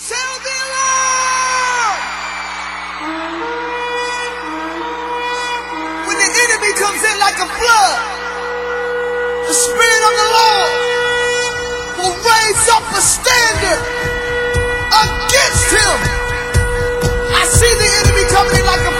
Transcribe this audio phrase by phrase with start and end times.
[0.00, 1.98] The alarm!
[6.08, 8.00] When the enemy comes in like a flood,
[9.44, 10.72] the Spirit of the Lord
[12.00, 13.82] will raise up a standard
[15.04, 15.96] against him.
[17.36, 18.99] I see the enemy coming in like a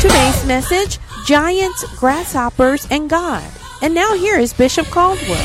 [0.00, 3.48] Today's message Giants, Grasshoppers, and God.
[3.80, 5.36] And now here is Bishop Caldwell.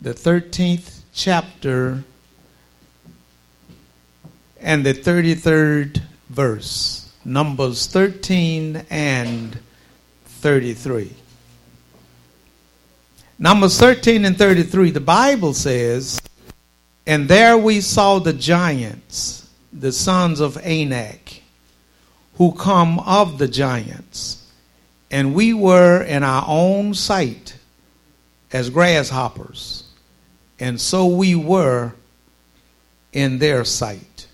[0.00, 2.02] the 13th chapter
[4.58, 7.12] and the 33rd verse.
[7.24, 9.58] Numbers 13 and
[10.24, 11.19] 33.
[13.42, 16.20] Numbers 13 and 33, the Bible says,
[17.06, 21.40] And there we saw the giants, the sons of Anak,
[22.34, 24.46] who come of the giants,
[25.10, 27.56] and we were in our own sight
[28.52, 29.84] as grasshoppers,
[30.58, 31.94] and so we were
[33.14, 34.26] in their sight.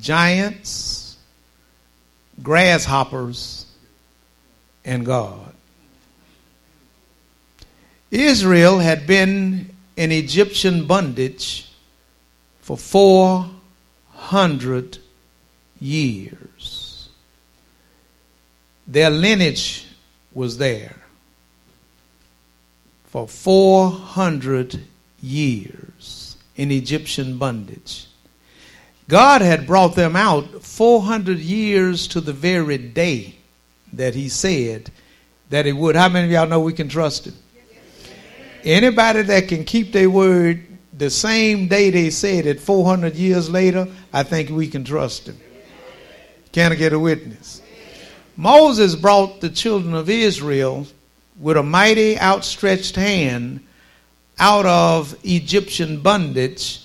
[0.00, 1.16] Giants,
[2.42, 3.66] grasshoppers,
[4.84, 5.54] and God.
[8.10, 11.70] Israel had been in Egyptian bondage
[12.60, 14.98] for 400
[15.80, 17.08] years.
[18.86, 19.86] Their lineage
[20.32, 20.96] was there
[23.04, 24.80] for 400
[25.22, 28.06] years in Egyptian bondage.
[29.08, 33.36] God had brought them out 400 years to the very day
[33.92, 34.90] that He said
[35.50, 35.96] that He would.
[35.96, 37.34] How many of y'all know we can trust Him?
[38.64, 43.86] Anybody that can keep their word the same day they said it 400 years later,
[44.12, 45.38] I think we can trust them.
[46.52, 47.62] Can I get a witness?
[48.36, 50.86] Moses brought the children of Israel
[51.38, 53.60] with a mighty outstretched hand
[54.38, 56.84] out of Egyptian bondage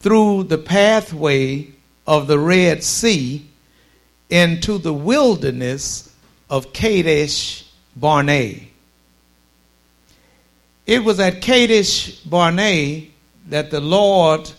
[0.00, 1.68] through the pathway
[2.06, 3.48] of the Red Sea
[4.30, 6.12] into the wilderness
[6.50, 7.64] of Kadesh
[7.96, 8.60] Barnea.
[10.86, 13.06] It was at Kadesh Barnea
[13.48, 14.50] that the Lord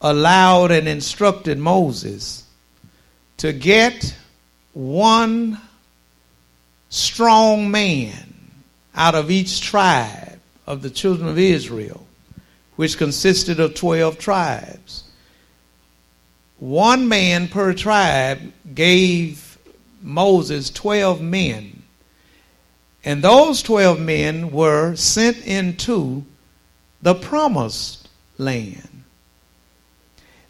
[0.00, 2.44] allowed and instructed Moses
[3.38, 4.16] to get
[4.72, 5.60] one
[6.88, 8.34] strong man
[8.94, 12.06] out of each tribe of the children of Israel,
[12.76, 15.04] which consisted of 12 tribes.
[16.58, 19.58] One man per tribe gave
[20.00, 21.71] Moses 12 men.
[23.04, 26.24] And those 12 men were sent into
[27.00, 28.08] the promised
[28.38, 29.02] land.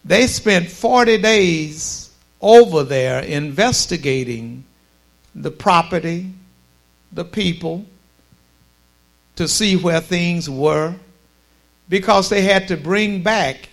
[0.05, 2.11] They spent 40 days
[2.41, 4.65] over there investigating
[5.35, 6.31] the property,
[7.13, 7.87] the people,
[9.37, 10.95] to see where things were,
[11.89, 13.71] because they had to bring back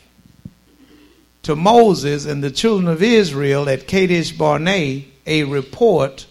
[1.43, 6.25] to Moses and the children of Israel at Kadesh Barnea a report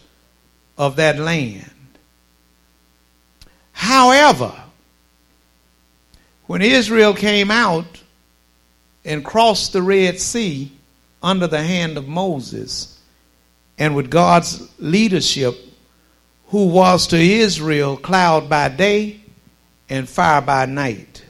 [0.77, 1.71] of that land.
[3.79, 4.53] However,
[6.49, 8.03] when Israel came out
[9.05, 10.73] and crossed the Red Sea
[11.23, 12.99] under the hand of Moses
[13.79, 15.57] and with God's leadership,
[16.49, 19.21] who was to Israel cloud by day
[19.89, 21.25] and fire by night.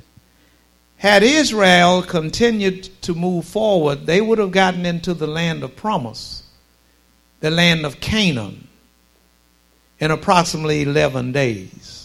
[0.97, 6.45] Had Israel continued to move forward, they would have gotten into the land of promise,
[7.41, 8.69] the land of Canaan,
[10.01, 11.98] in approximately 11 days.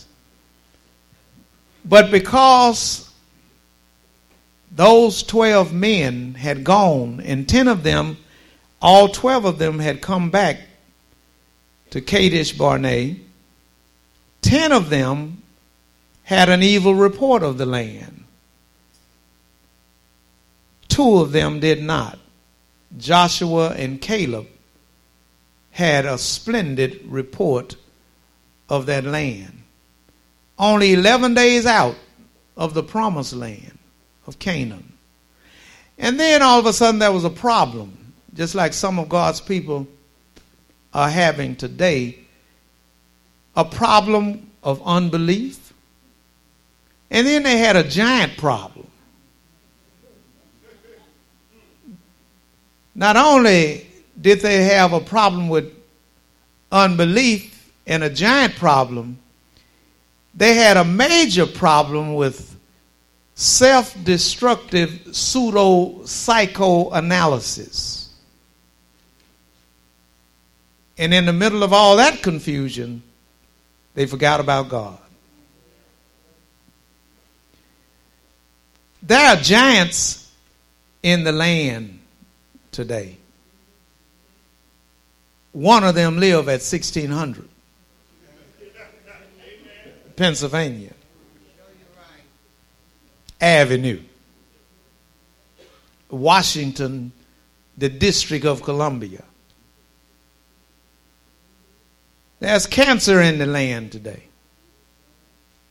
[1.85, 3.09] But because
[4.71, 8.17] those 12 men had gone, and 10 of them,
[8.81, 10.61] all 12 of them had come back
[11.91, 13.15] to Kadesh Barnea,
[14.41, 15.43] 10 of them
[16.23, 18.23] had an evil report of the land.
[20.87, 22.19] Two of them did not
[22.97, 24.47] Joshua and Caleb
[25.71, 27.75] had a splendid report
[28.69, 29.62] of that land.
[30.63, 31.97] Only 11 days out
[32.55, 33.77] of the promised land
[34.25, 34.93] of Canaan.
[35.97, 39.41] And then all of a sudden there was a problem, just like some of God's
[39.41, 39.85] people
[40.93, 42.17] are having today
[43.57, 45.73] a problem of unbelief.
[47.11, 48.87] And then they had a giant problem.
[52.95, 53.85] Not only
[54.21, 55.73] did they have a problem with
[56.71, 59.19] unbelief and a giant problem,
[60.33, 62.55] they had a major problem with
[63.35, 68.09] self destructive pseudo psychoanalysis.
[70.97, 73.01] And in the middle of all that confusion,
[73.95, 74.99] they forgot about God.
[79.01, 80.31] There are giants
[81.01, 81.99] in the land
[82.71, 83.17] today.
[85.51, 87.49] One of them live at 1600
[90.15, 90.93] Pennsylvania
[93.41, 93.99] Avenue.
[96.09, 97.11] Washington,
[97.77, 99.23] the District of Columbia.
[102.39, 104.23] There's cancer in the land today.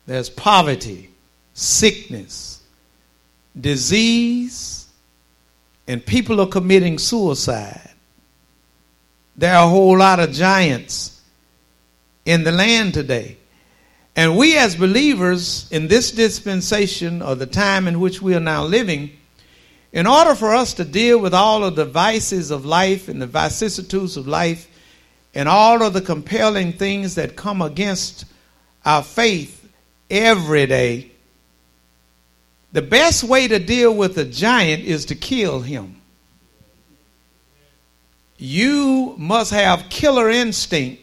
[0.06, 1.10] There's poverty,
[1.54, 2.62] sickness,
[3.58, 4.86] disease,
[5.86, 7.90] and people are committing suicide.
[9.36, 11.20] There are a whole lot of giants
[12.24, 13.36] in the land today.
[14.14, 18.64] And we, as believers in this dispensation or the time in which we are now
[18.64, 19.10] living,
[19.92, 23.26] in order for us to deal with all of the vices of life and the
[23.26, 24.68] vicissitudes of life
[25.34, 28.26] and all of the compelling things that come against
[28.84, 29.70] our faith
[30.10, 31.10] every day,
[32.72, 35.96] the best way to deal with a giant is to kill him.
[38.38, 41.01] You must have killer instincts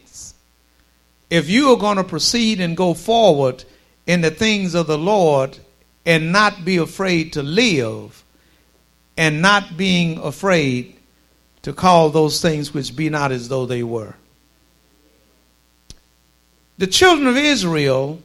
[1.30, 3.64] if you are going to proceed and go forward
[4.08, 5.58] in the things of the Lord
[6.06, 8.24] and not be afraid to live
[9.18, 10.96] and not being afraid
[11.62, 14.16] to call those things which be not as though they were.
[16.78, 18.22] The children of Israel,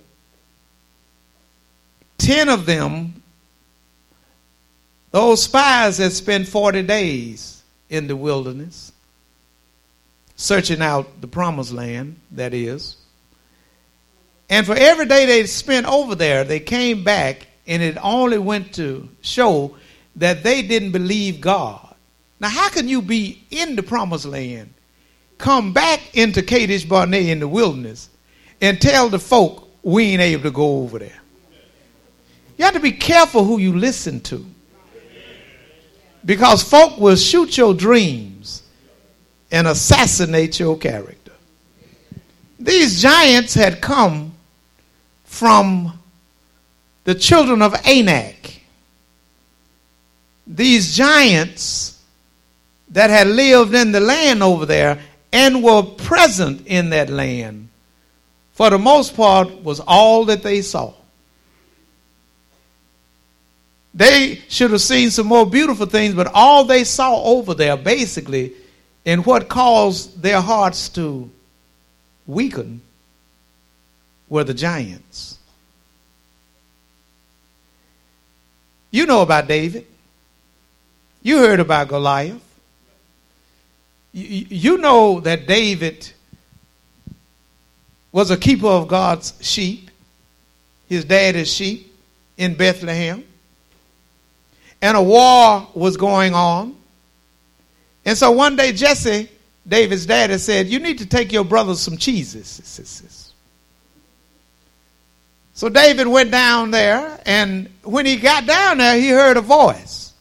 [2.17, 3.23] ten of them,
[5.11, 8.93] those spies had spent 40 days in the wilderness
[10.45, 12.97] searching out the promised land, that is.
[14.51, 18.75] And for every day they spent over there, they came back, and it only went
[18.75, 19.77] to show
[20.17, 21.95] that they didn't believe God.
[22.41, 24.75] Now, how can you be in the promised land,
[25.39, 28.11] come back into Kadesh Barnea in the wilderness,
[28.61, 31.23] and tell the folk we ain't able to go over there?
[32.59, 34.45] You have to be careful who you listen to.
[36.23, 38.64] Because folk will shoot your dreams
[39.55, 41.31] and assassinate your character.
[42.59, 44.33] These giants had come
[45.23, 45.97] from
[47.05, 48.63] the children of Anak.
[50.45, 52.03] These giants
[52.89, 54.99] that had lived in the land over there
[55.33, 57.69] and were present in that land,
[58.55, 60.93] for the most part, was all that they saw.
[63.95, 68.55] They should have seen some more beautiful things, but all they saw over there basically
[69.07, 71.31] and what caused their hearts to
[72.27, 72.81] weaken
[74.29, 75.39] were the giants.
[78.91, 79.87] You know about David.
[81.23, 82.41] You heard about Goliath.
[84.13, 86.13] You know that David
[88.13, 89.91] was a keeper of God's sheep,
[90.89, 91.93] his daddy's sheep
[92.37, 93.25] in Bethlehem.
[94.81, 96.77] And a war was going on
[98.05, 99.29] and so one day Jesse,
[99.67, 103.33] David's daddy, said, You need to take your brother some cheeses.
[105.55, 110.13] So David went down there, and when he got down there, he heard a voice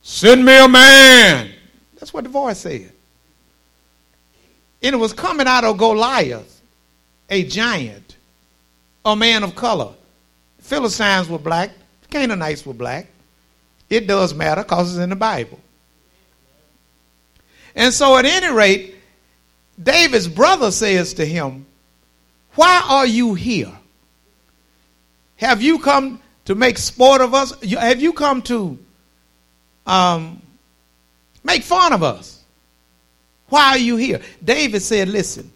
[0.00, 1.50] Send me a man.
[1.96, 2.92] That's what the voice said.
[4.82, 6.62] And it was coming out of Goliath,
[7.28, 8.16] a giant,
[9.04, 9.92] a man of color.
[10.60, 11.72] Philistines were black,
[12.10, 13.06] Canaanites were black.
[13.90, 15.60] It does matter because it's in the Bible.
[17.74, 18.94] And so, at any rate,
[19.80, 21.66] David's brother says to him,
[22.54, 23.72] Why are you here?
[25.36, 27.52] Have you come to make sport of us?
[27.62, 28.78] Have you come to
[29.86, 30.42] um,
[31.44, 32.42] make fun of us?
[33.48, 34.20] Why are you here?
[34.44, 35.50] David said, Listen,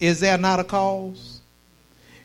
[0.00, 1.40] is there not a cause?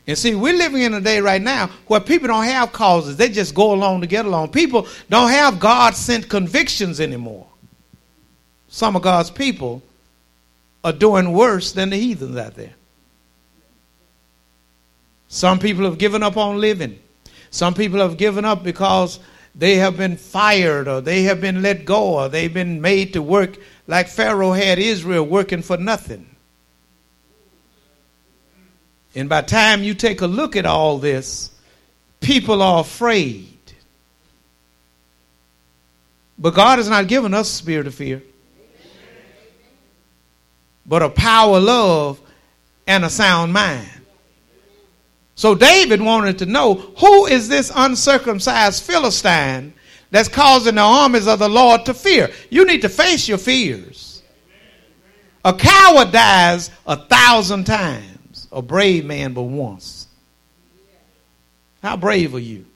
[0.06, 3.18] And see, we're living in a day right now where people don't have causes.
[3.18, 4.48] They just go along to get along.
[4.52, 7.46] People don't have God sent convictions anymore
[8.68, 9.82] some of God's people
[10.84, 12.74] are doing worse than the heathens out there.
[15.28, 16.98] Some people have given up on living.
[17.50, 19.18] Some people have given up because
[19.54, 23.22] they have been fired or they have been let go or they've been made to
[23.22, 26.26] work like Pharaoh had Israel working for nothing.
[29.14, 31.50] And by time you take a look at all this,
[32.20, 33.46] people are afraid.
[36.38, 38.22] But God has not given us spirit of fear,
[40.88, 42.20] but a power, love,
[42.86, 43.88] and a sound mind.
[45.34, 49.72] So David wanted to know who is this uncircumcised Philistine
[50.10, 52.30] that's causing the armies of the Lord to fear?
[52.50, 54.22] You need to face your fears.
[55.44, 60.08] A coward dies a thousand times, a brave man but once.
[61.82, 62.66] How brave are you?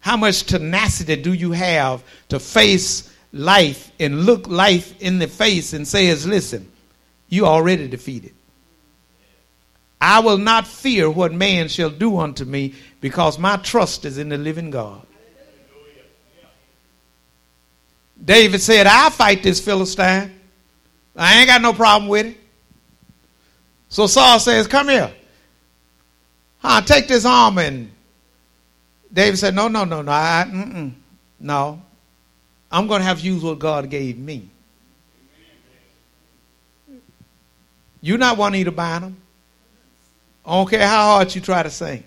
[0.00, 5.72] How much tenacity do you have to face life and look life in the face
[5.72, 6.70] and says, listen,
[7.28, 8.34] you already defeated.
[10.00, 14.28] I will not fear what man shall do unto me because my trust is in
[14.28, 15.02] the living God.
[18.24, 20.32] David said, I'll fight this Philistine.
[21.16, 22.36] I ain't got no problem with it.
[23.88, 25.12] So Saul says, Come here.
[26.58, 27.58] Huh, take this arm.
[27.58, 27.90] And
[29.12, 30.12] David said, No, no, no, no.
[30.12, 30.92] I,
[31.40, 31.82] no.
[32.70, 34.48] I'm going to have to use what God gave me.
[38.00, 39.16] You're not to bind them.
[40.46, 42.04] I don't care how hard you try to sing.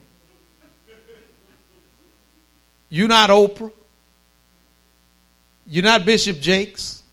[2.89, 3.71] You're not Oprah.
[5.67, 7.03] You're not Bishop Jakes.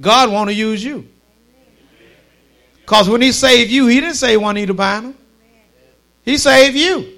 [0.00, 1.08] God want to use you.
[2.80, 5.14] Because when he saved you, he didn't say Juanita Bynum.
[6.24, 7.13] He saved you.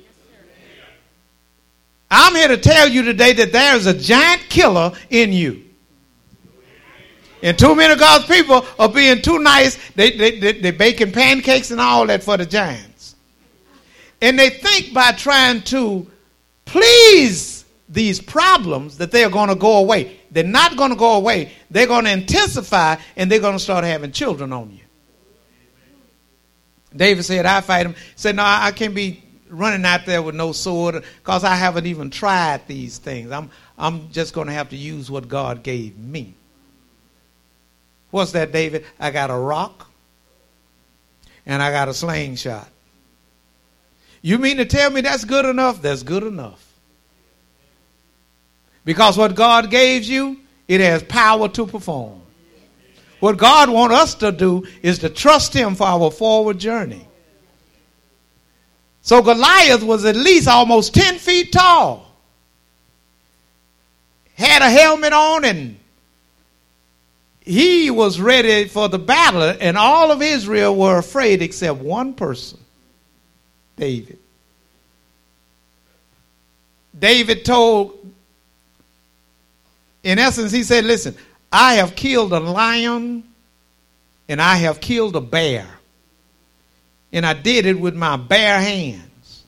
[2.10, 5.64] I'm here to tell you today that there's a giant killer in you.
[7.42, 9.78] And too many of God's people are being too nice.
[9.92, 13.14] They, they, they, they're baking pancakes and all that for the giants.
[14.20, 16.10] And they think by trying to
[16.64, 20.18] please these problems that they're going to go away.
[20.30, 21.52] They're not going to go away.
[21.70, 24.80] They're going to intensify and they're going to start having children on you.
[26.94, 27.92] David said, I fight him.
[27.92, 31.86] He said, No, I can't be running out there with no sword because I haven't
[31.86, 33.30] even tried these things.
[33.30, 36.34] I'm, I'm just going to have to use what God gave me.
[38.10, 38.84] What's that, David?
[38.98, 39.90] I got a rock
[41.44, 42.68] and I got a slingshot.
[44.22, 45.82] You mean to tell me that's good enough?
[45.82, 46.62] That's good enough.
[48.84, 52.22] Because what God gave you, it has power to perform.
[53.20, 57.06] What God wants us to do is to trust Him for our forward journey.
[59.06, 62.10] So Goliath was at least almost 10 feet tall,
[64.34, 65.78] had a helmet on, and
[67.40, 72.58] he was ready for the battle, and all of Israel were afraid except one person
[73.76, 74.18] David.
[76.98, 78.12] David told,
[80.02, 81.14] in essence, he said, Listen,
[81.52, 83.22] I have killed a lion
[84.28, 85.68] and I have killed a bear.
[87.12, 89.44] And I did it with my bare hands.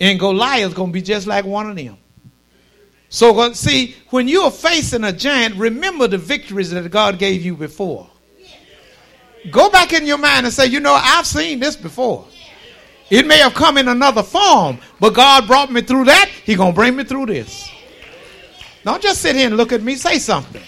[0.00, 1.96] And Goliath's going to be just like one of them.
[3.08, 7.44] So, uh, see, when you are facing a giant, remember the victories that God gave
[7.44, 8.08] you before.
[9.50, 12.26] Go back in your mind and say, you know, I've seen this before.
[13.10, 16.28] It may have come in another form, but God brought me through that.
[16.44, 17.70] He's going to bring me through this.
[18.82, 19.94] Don't just sit here and look at me.
[19.94, 20.62] Say something.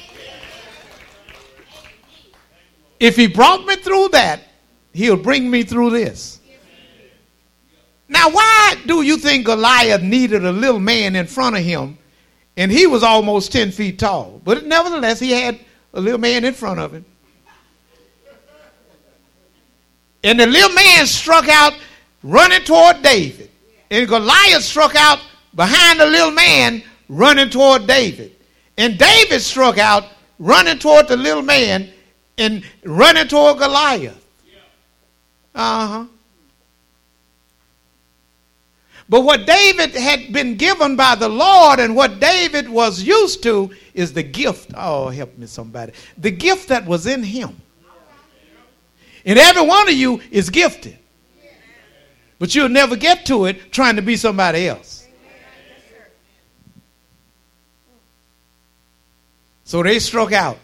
[3.00, 4.40] If he brought me through that,
[4.96, 6.40] he'll bring me through this.
[8.08, 11.98] Now, why do you think Goliath needed a little man in front of him
[12.56, 14.40] and he was almost 10 feet tall.
[14.42, 15.58] But nevertheless, he had
[15.92, 17.04] a little man in front of him.
[20.24, 21.74] And the little man struck out
[22.22, 23.50] running toward David.
[23.90, 25.20] And Goliath struck out
[25.54, 28.34] behind the little man running toward David.
[28.78, 30.04] And David struck out
[30.38, 31.90] running toward the little man
[32.38, 34.25] and running toward Goliath.
[35.56, 36.04] Uh huh.
[39.08, 43.70] But what David had been given by the Lord and what David was used to
[43.94, 44.72] is the gift.
[44.76, 45.92] Oh, help me, somebody.
[46.18, 47.56] The gift that was in him.
[49.24, 50.98] And every one of you is gifted.
[52.38, 55.06] But you'll never get to it trying to be somebody else.
[59.64, 60.58] So they struck out.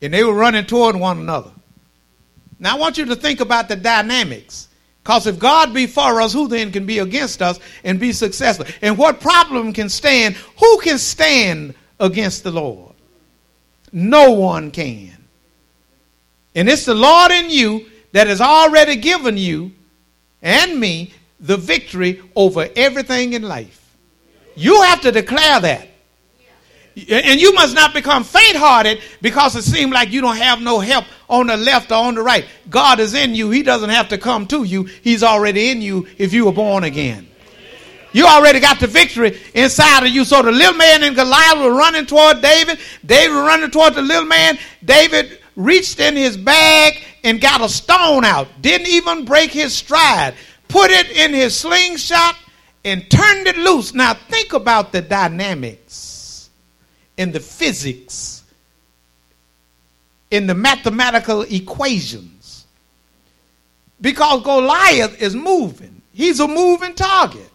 [0.00, 1.50] And they were running toward one another.
[2.58, 4.68] Now I want you to think about the dynamics.
[5.02, 8.66] Because if God be for us, who then can be against us and be successful?
[8.82, 10.34] And what problem can stand?
[10.58, 12.92] Who can stand against the Lord?
[13.92, 15.16] No one can.
[16.56, 19.72] And it's the Lord in you that has already given you
[20.42, 23.94] and me the victory over everything in life.
[24.56, 25.88] You have to declare that.
[26.96, 30.80] And you must not become faint hearted because it seems like you don't have no
[30.80, 32.46] help on the left or on the right.
[32.70, 33.50] God is in you.
[33.50, 34.84] He doesn't have to come to you.
[34.84, 37.28] He's already in you if you were born again.
[38.12, 40.24] You already got the victory inside of you.
[40.24, 42.78] So the little man and Goliath were running toward David.
[43.04, 44.58] David running toward the little man.
[44.82, 48.48] David reached in his bag and got a stone out.
[48.62, 50.32] Didn't even break his stride.
[50.68, 52.36] Put it in his slingshot
[52.86, 53.92] and turned it loose.
[53.92, 56.05] Now think about the dynamics
[57.16, 58.44] in the physics,
[60.30, 62.66] in the mathematical equations.
[64.00, 66.02] Because Goliath is moving.
[66.12, 67.50] He's a moving target.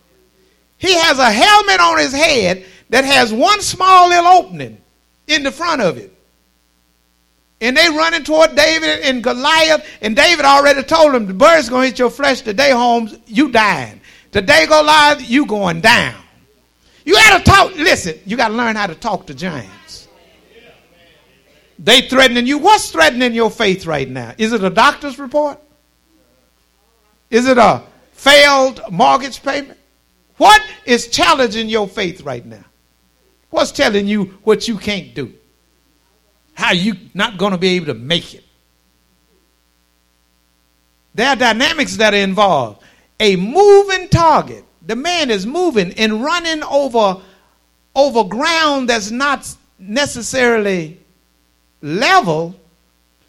[0.77, 4.81] He has a helmet on his head that has one small little opening
[5.27, 6.11] in the front of it.
[7.61, 11.85] And they running toward David and Goliath, and David already told him the bird's gonna
[11.85, 14.01] hit your flesh today, Holmes, you dying.
[14.31, 16.20] Today, Goliath, you going down.
[17.03, 20.08] You gotta talk, listen, you gotta learn how to talk to giants.
[21.79, 22.60] They threatening you.
[22.60, 24.36] What's threatening your faith right now?
[24.38, 25.60] Is it a doctor's report?
[27.31, 27.81] Is it a
[28.12, 29.79] failed mortgage payment?
[30.38, 32.63] What is challenging your faith right now?
[33.50, 35.34] What's telling you what you can't do?
[36.53, 38.43] How you not going to be able to make it?
[41.15, 42.84] There are dynamics that are involved.
[43.20, 44.65] A moving target.
[44.85, 47.21] The man is moving and running over
[47.93, 50.97] over ground that's not necessarily
[51.81, 52.55] level.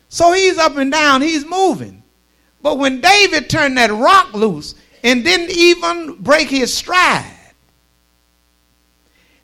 [0.09, 2.03] So he's up and down, he's moving.
[2.63, 7.27] But when David turned that rock loose, and didn't even break his stride.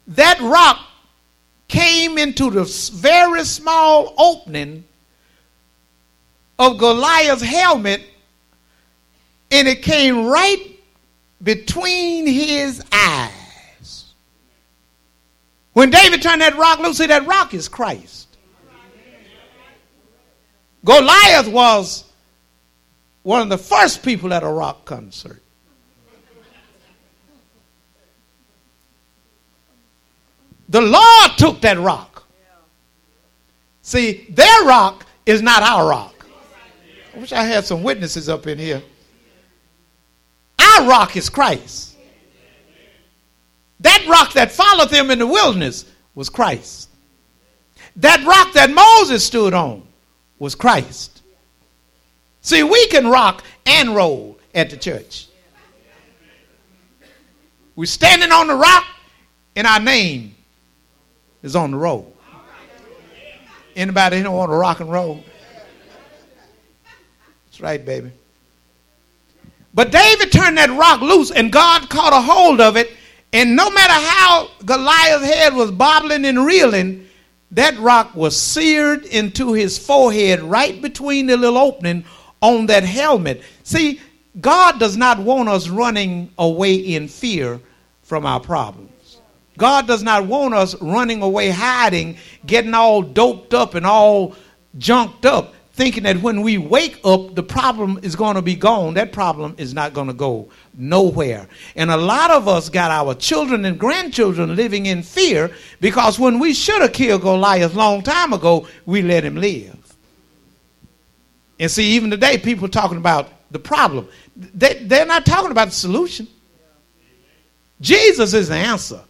[0.08, 0.80] That rock
[1.66, 4.84] came into the very small opening
[6.58, 8.02] of Goliath's helmet
[9.50, 10.77] and it came right
[11.42, 14.12] between his eyes.
[15.72, 18.36] When David turned that rock loose, see that rock is Christ.
[20.84, 22.04] Goliath was
[23.22, 25.42] one of the first people at a rock concert.
[30.68, 32.26] The Lord took that rock.
[33.82, 36.26] See, their rock is not our rock.
[37.14, 38.82] I wish I had some witnesses up in here.
[40.86, 41.96] Rock is Christ.
[43.80, 46.88] That rock that followed them in the wilderness was Christ.
[47.96, 49.86] That rock that Moses stood on
[50.38, 51.22] was Christ.
[52.40, 55.28] See, we can rock and roll at the church.
[57.76, 58.84] We're standing on the rock,
[59.54, 60.34] and our name
[61.42, 62.12] is on the road.
[63.76, 65.22] Anybody don't want to rock and roll?
[67.46, 68.10] That's right, baby.
[69.78, 72.90] But David turned that rock loose, and God caught a hold of it.
[73.32, 77.06] And no matter how Goliath's head was bobbling and reeling,
[77.52, 82.04] that rock was seared into his forehead right between the little opening
[82.40, 83.40] on that helmet.
[83.62, 84.00] See,
[84.40, 87.60] God does not want us running away in fear
[88.02, 89.20] from our problems.
[89.58, 94.34] God does not want us running away, hiding, getting all doped up and all
[94.76, 98.94] junked up, thinking that when we wake up, the problem is going to be gone.
[98.94, 101.48] That problem is not going to go nowhere.
[101.76, 106.40] And a lot of us got our children and grandchildren living in fear because when
[106.40, 109.96] we should have killed Goliath long time ago, we let him live.
[111.60, 114.08] And see, even today, people talking about the problem.
[114.36, 116.26] They, they're not talking about the solution.
[117.80, 119.00] Jesus is the answer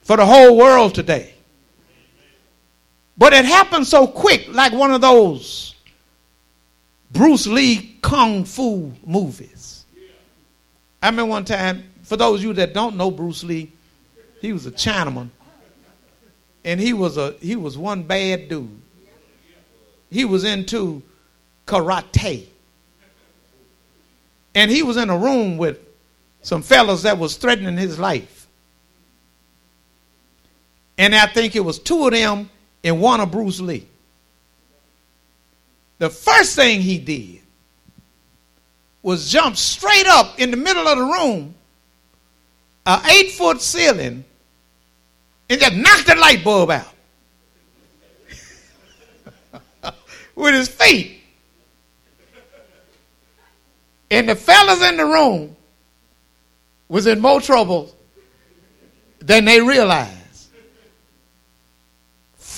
[0.00, 1.34] for the whole world today.
[3.18, 5.74] But it happened so quick, like one of those
[7.10, 9.84] Bruce Lee kung fu movies.
[11.02, 13.72] I remember one time, for those of you that don't know Bruce Lee,
[14.40, 15.30] he was a Chinaman.
[16.64, 18.82] And he was a he was one bad dude.
[20.10, 21.02] He was into
[21.66, 22.46] karate.
[24.54, 25.78] And he was in a room with
[26.42, 28.46] some fellas that was threatening his life.
[30.98, 32.50] And I think it was two of them
[32.86, 33.84] and one of Bruce Lee.
[35.98, 37.40] The first thing he did
[39.02, 41.54] was jump straight up in the middle of the room,
[42.86, 44.24] an eight foot ceiling,
[45.50, 46.94] and just knock the light bulb out
[50.36, 51.20] with his feet.
[54.12, 55.56] And the fellas in the room
[56.88, 57.92] was in more trouble
[59.18, 60.15] than they realized.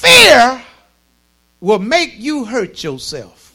[0.09, 0.63] Fear
[1.61, 3.53] will make you hurt yourself.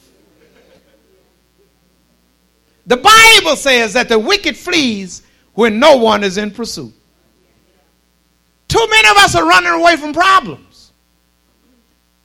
[2.85, 6.93] The Bible says that the wicked flees when no one is in pursuit.
[8.67, 10.91] Too many of us are running away from problems.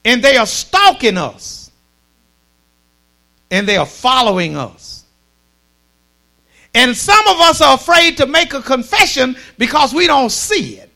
[0.04, 1.70] And they are stalking us.
[3.50, 5.04] And they are following us.
[6.74, 10.90] And some of us are afraid to make a confession because we don't see it.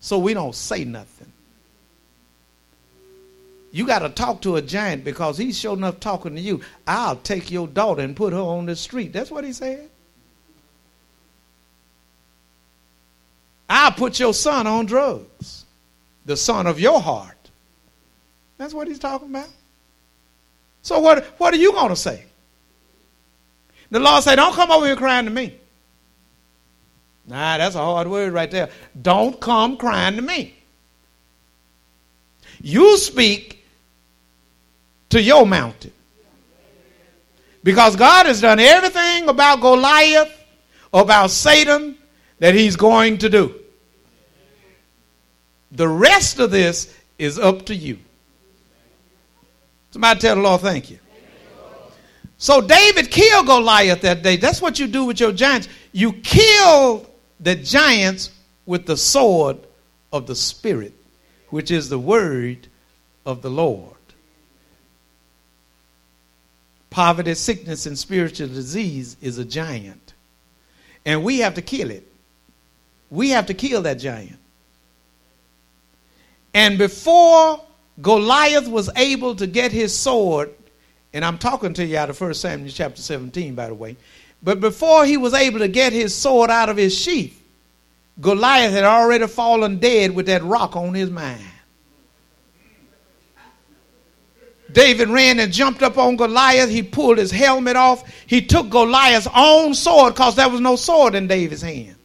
[0.00, 1.25] So we don't say nothing.
[3.76, 6.62] You got to talk to a giant because he's sure enough talking to you.
[6.86, 9.12] I'll take your daughter and put her on the street.
[9.12, 9.90] That's what he said.
[13.68, 15.66] I'll put your son on drugs,
[16.24, 17.36] the son of your heart.
[18.56, 19.50] That's what he's talking about.
[20.80, 22.24] So, what, what are you going to say?
[23.90, 25.52] The Lord said, Don't come over here crying to me.
[27.26, 28.70] Nah, that's a hard word right there.
[29.02, 30.54] Don't come crying to me.
[32.62, 33.56] You speak
[35.10, 35.92] to your mountain.
[37.62, 40.32] Because God has done everything about Goliath,
[40.92, 41.96] about Satan,
[42.38, 43.54] that he's going to do.
[45.72, 47.98] The rest of this is up to you.
[49.90, 50.98] Somebody tell the Lord, thank you.
[52.38, 54.36] So David killed Goliath that day.
[54.36, 55.68] That's what you do with your giants.
[55.92, 57.08] You kill
[57.40, 58.30] the giants
[58.66, 59.58] with the sword
[60.12, 60.92] of the Spirit,
[61.50, 62.68] which is the word
[63.24, 63.95] of the Lord.
[66.90, 70.14] Poverty, sickness, and spiritual disease is a giant.
[71.04, 72.06] And we have to kill it.
[73.10, 74.38] We have to kill that giant.
[76.54, 77.60] And before
[78.00, 80.50] Goliath was able to get his sword,
[81.12, 83.96] and I'm talking to you out of 1 Samuel chapter 17, by the way,
[84.42, 87.42] but before he was able to get his sword out of his sheath,
[88.20, 91.44] Goliath had already fallen dead with that rock on his mind.
[94.72, 96.68] David ran and jumped up on Goliath.
[96.68, 98.08] He pulled his helmet off.
[98.26, 101.96] He took Goliath's own sword because there was no sword in David's hand.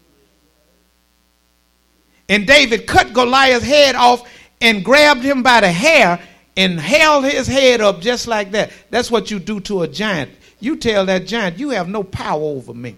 [2.30, 4.30] And David cut Goliath's head off
[4.62, 6.22] and grabbed him by the hair
[6.56, 8.72] and held his head up just like that.
[8.90, 10.32] That's what you do to a giant.
[10.60, 12.96] You tell that giant, you have no power over me.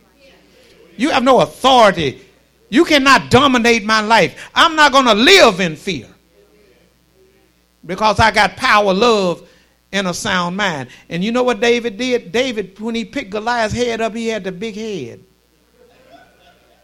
[0.98, 2.22] You have no authority.
[2.70, 4.50] You cannot dominate my life.
[4.54, 6.08] I'm not going to live in fear
[7.86, 9.48] because I got power, love,
[9.94, 10.90] and a sound mind.
[11.08, 12.32] And you know what David did?
[12.32, 15.24] David, when he picked Goliath's head up, he had the big head.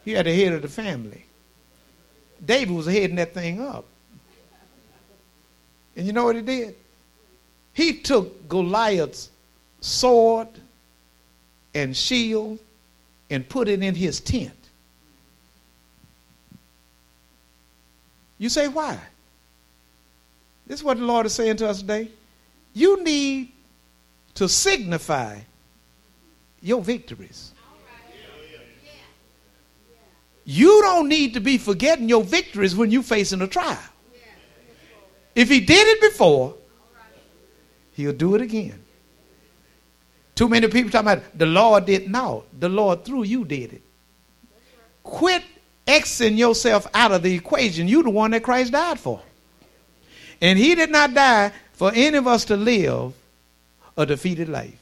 [0.06, 1.26] He had the head of the family.
[2.46, 3.86] David was heading that thing up.
[5.98, 6.76] And you know what he did?
[7.74, 9.30] He took Goliath's
[9.82, 10.48] sword
[11.74, 12.60] and shield
[13.30, 14.54] and put it in his tent.
[18.38, 18.98] You say, why?
[20.68, 22.10] This is what the Lord is saying to us today.
[22.80, 23.52] You need
[24.36, 25.42] to signify
[26.62, 27.52] your victories.
[30.46, 33.78] You don't need to be forgetting your victories when you're facing a trial.
[35.36, 36.56] If he did it before,
[37.96, 38.82] he'll do it again.
[40.36, 42.46] Too many people talking about the Lord did no.
[42.58, 43.82] The Lord through you did it.
[45.04, 45.44] Quit
[45.86, 47.90] Xing yourself out of the equation.
[47.90, 49.22] You're the one that Christ died for.
[50.40, 53.14] And he did not die for any of us to live
[53.98, 54.78] a defeated life.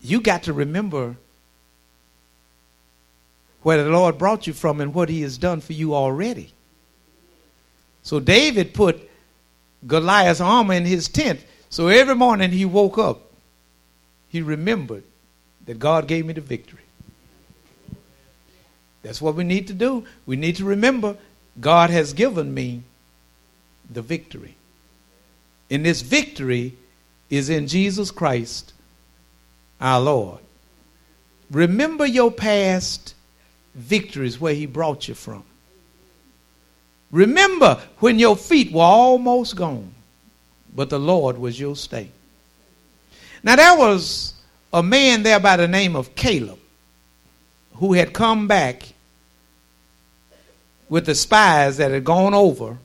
[0.00, 1.16] you got to remember
[3.62, 6.52] where the Lord brought you from and what he has done for you already.
[8.02, 9.10] So David put
[9.86, 11.44] Goliath's armor in his tent.
[11.68, 13.20] So every morning he woke up,
[14.28, 15.02] he remembered
[15.66, 16.87] that God gave me the victory.
[19.02, 20.04] That's what we need to do.
[20.26, 21.16] We need to remember
[21.60, 22.82] God has given me
[23.90, 24.56] the victory.
[25.70, 26.74] And this victory
[27.30, 28.72] is in Jesus Christ
[29.80, 30.40] our Lord.
[31.50, 33.14] Remember your past
[33.74, 35.44] victories where He brought you from.
[37.10, 39.94] Remember when your feet were almost gone,
[40.74, 42.10] but the Lord was your stay.
[43.42, 44.34] Now, there was
[44.72, 46.57] a man there by the name of Caleb
[47.78, 48.82] who had come back
[50.88, 52.78] with the spies that had gone over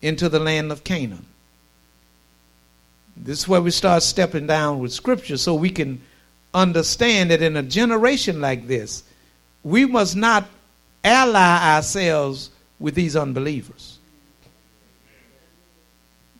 [0.00, 1.26] into the land of Canaan.
[3.16, 6.00] This is where we start stepping down with Scripture so we can
[6.54, 9.02] understand that in a generation like this,
[9.62, 10.48] we must not
[11.04, 13.98] ally ourselves with these unbelievers.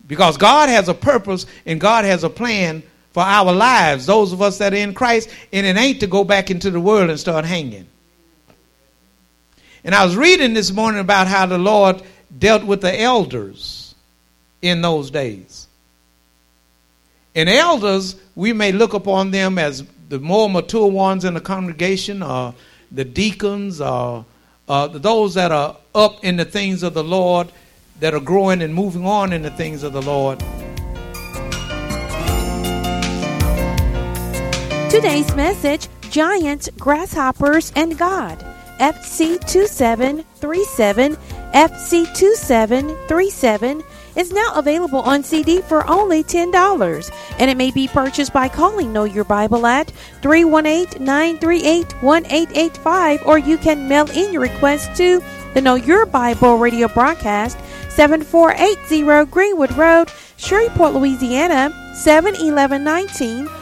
[0.06, 4.40] Because God has a purpose and God has a plan for our lives, those of
[4.40, 7.20] us that are in Christ, and it ain't to go back into the world and
[7.20, 7.86] start hanging.
[9.84, 12.02] And I was reading this morning about how the Lord
[12.36, 13.94] dealt with the elders
[14.62, 15.66] in those days.
[17.34, 22.22] And elders, we may look upon them as the more mature ones in the congregation,
[22.22, 22.54] or
[22.90, 24.24] the deacons, or
[24.68, 27.50] uh, those that are up in the things of the Lord,
[28.00, 30.42] that are growing and moving on in the things of the Lord.
[34.92, 38.38] Today's message Giants, Grasshoppers, and God.
[38.78, 41.16] FC2737,
[41.54, 43.84] FC2737
[44.16, 48.92] is now available on CD for only $10, and it may be purchased by calling
[48.92, 55.22] Know Your Bible at 318 938 1885, or you can mail in your request to
[55.54, 57.56] the Know Your Bible radio broadcast,
[57.88, 63.61] 7480 Greenwood Road, Shreveport, Louisiana, 71119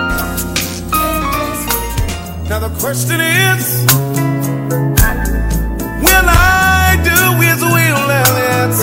[2.51, 3.85] Now the question is,
[6.03, 8.11] will I do His will?
[8.51, 8.73] And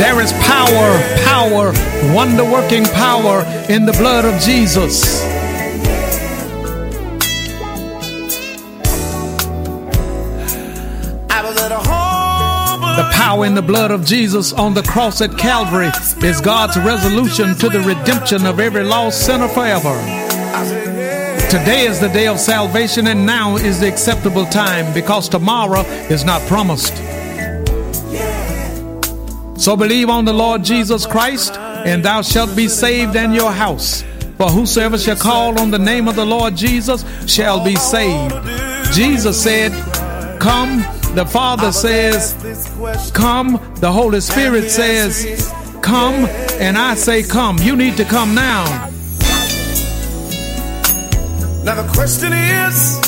[0.00, 1.74] There is power, power,
[2.14, 5.22] wonder working power in the blood of Jesus.
[11.28, 12.96] I was at a home.
[12.96, 15.90] The power in the blood of Jesus on the cross at Calvary
[16.26, 20.25] is God's resolution to the redemption of every lost sinner forever.
[20.56, 26.24] Today is the day of salvation, and now is the acceptable time because tomorrow is
[26.24, 26.96] not promised.
[29.60, 34.02] So believe on the Lord Jesus Christ, and thou shalt be saved and your house.
[34.38, 38.34] For whosoever shall call on the name of the Lord Jesus shall be saved.
[38.94, 39.72] Jesus said,
[40.40, 40.78] Come.
[41.14, 42.34] The Father says,
[43.12, 43.60] Come.
[43.80, 46.24] The Holy Spirit says, Come.
[46.58, 47.58] And I say, Come.
[47.58, 48.90] You need to come now.
[51.66, 53.00] Now the question is,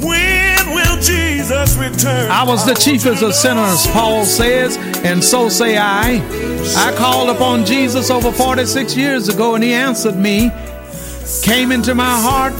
[0.00, 2.30] when will Jesus return?
[2.30, 6.22] I was the chiefest of sinners, Paul says, and so say I.
[6.76, 10.52] I called upon Jesus over 46 years ago, and he answered me,
[11.42, 12.52] came into my heart,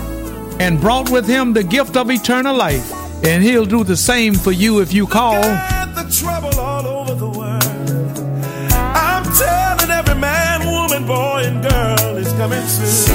[0.60, 2.92] and brought with him the gift of eternal life.
[3.24, 5.40] And he'll do the same for you if you call.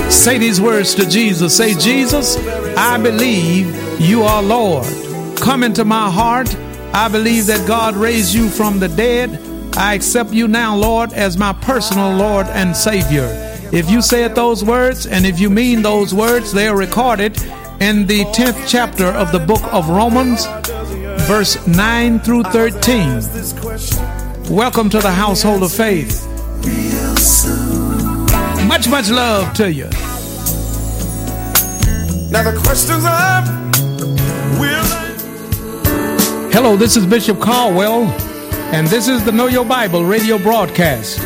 [0.09, 1.57] Say these words to Jesus.
[1.57, 2.37] Say, Jesus,
[2.77, 4.87] I believe you are Lord.
[5.37, 6.55] Come into my heart.
[6.93, 9.37] I believe that God raised you from the dead.
[9.75, 13.27] I accept you now, Lord, as my personal Lord and Savior.
[13.73, 17.37] If you said those words and if you mean those words, they are recorded
[17.81, 20.45] in the 10th chapter of the book of Romans,
[21.27, 23.21] verse 9 through 13.
[24.49, 26.25] Welcome to the household of faith.
[28.67, 29.85] Much, much love to you.
[32.29, 33.41] Now the questions are,
[34.59, 36.49] will I?
[36.51, 38.03] Hello, this is Bishop Caldwell,
[38.73, 41.17] and this is the Know Your Bible radio broadcast.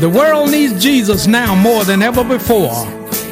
[0.00, 2.74] The world needs Jesus now more than ever before,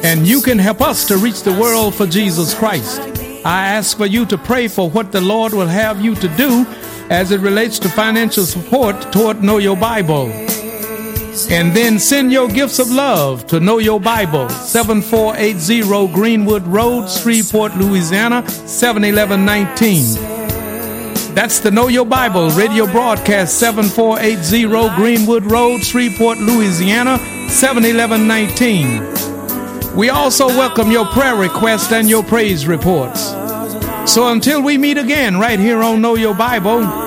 [0.03, 2.99] and you can help us to reach the world for Jesus Christ.
[3.45, 6.65] I ask for you to pray for what the Lord will have you to do
[7.11, 10.46] as it relates to financial support toward Know Your Bible.
[11.45, 17.75] And then send your gifts of love to Know Your Bible, 7480 Greenwood Road, Shreveport,
[17.75, 20.15] Louisiana, 71119.
[21.35, 27.19] That's the Know Your Bible radio broadcast 7480 Greenwood Road, Shreveport, Louisiana
[27.49, 29.95] 71119.
[29.95, 33.27] We also welcome your prayer requests and your praise reports.
[34.11, 37.06] So until we meet again right here on Know Your Bible,